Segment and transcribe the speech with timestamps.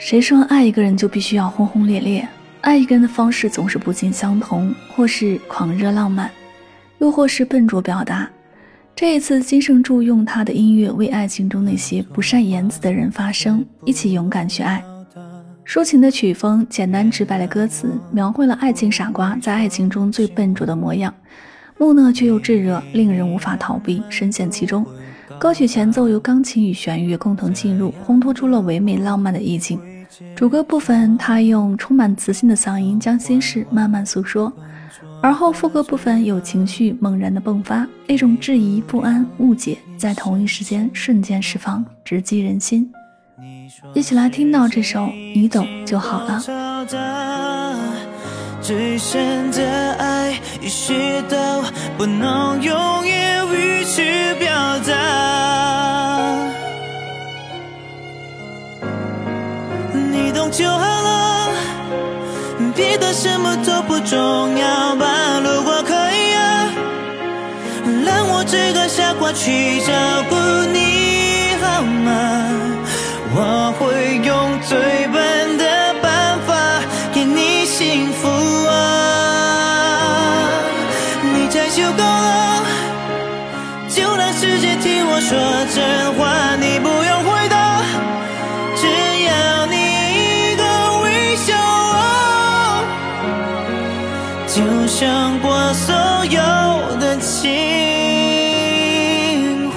[0.00, 2.26] 谁说爱一个人就必须要轰轰烈烈？
[2.62, 6.30] 爱一个人的方式总是不尽相同，或是狂热浪漫，
[7.00, 8.28] 又或是笨拙表达。
[8.96, 14.82] 这一次，金圣柱用他的音乐为爱情中那些不善言辞的人发声，一起勇敢去爱。
[15.66, 21.14] 抒情的曲风，简单直白的歌词，描绘了爱情傻瓜在爱情中最笨拙的模样。
[21.76, 24.84] 木讷却又炙热，令人无法逃避，深陷其中。
[25.38, 29.78] 歌曲前奏由钢琴与弦乐共同进入，烘托出了唯美浪漫的意境。
[30.36, 34.52] 主歌部分，他用充满磁性的嗓音将心事慢慢诉说，
[35.22, 42.90] 而后副歌部分有情绪猛然的迸发，那种质疑、不安、误解在同一时间瞬间释放，直击人心。
[43.94, 45.00] 一起来听到这首
[45.34, 46.40] 《你懂就好了》。
[60.50, 61.48] 就好了，
[62.74, 65.40] 别的什么都不重要吧。
[65.44, 66.68] 如果可以啊，
[68.04, 69.92] 让我这个傻瓜去照
[70.28, 70.34] 顾
[70.72, 72.10] 你好吗？
[73.32, 74.76] 我会用最
[75.12, 78.28] 笨的办法给你幸福
[78.66, 78.72] 啊。
[81.22, 82.64] 你再就够了，
[83.88, 85.20] 就让世界听我。
[85.20, 85.38] 说
[85.72, 87.22] 真话，你不用
[95.00, 95.94] 想过所
[96.26, 96.38] 有
[96.98, 97.48] 的情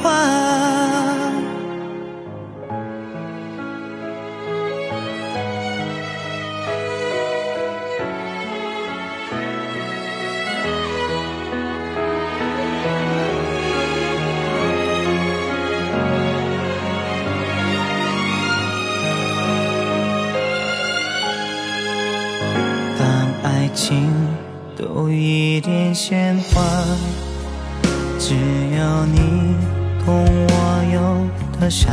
[0.00, 0.08] 话
[22.98, 24.39] 当爱情
[24.80, 26.62] 多一点鲜花，
[28.18, 28.34] 只
[28.78, 29.54] 要你
[30.06, 30.52] 懂我
[30.94, 30.98] 有
[31.58, 31.90] 多傻。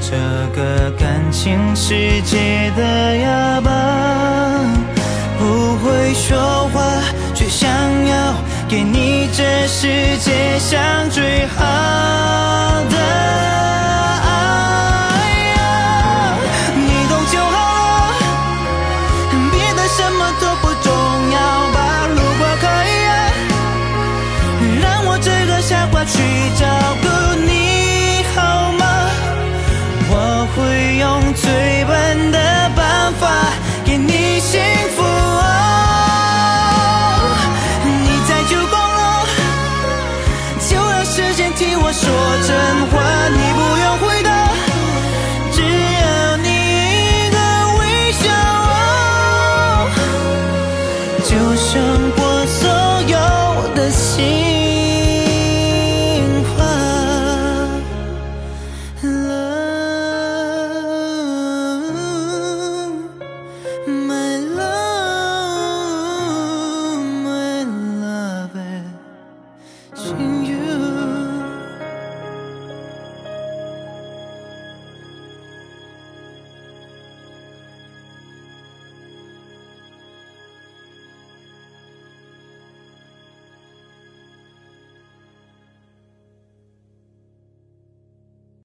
[0.00, 0.16] 这
[0.54, 3.70] 个感情世界的哑巴，
[5.36, 7.02] 不会说话，
[7.34, 7.68] 却想
[8.06, 8.34] 要
[8.68, 11.64] 给你这世界上最好
[26.06, 26.18] 去
[26.60, 26.66] 照
[27.02, 27.06] 顾
[27.46, 28.84] 你好吗？
[30.10, 30.12] 我
[30.54, 31.50] 会用最